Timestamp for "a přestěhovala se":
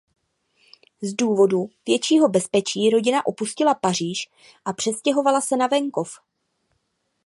4.65-5.57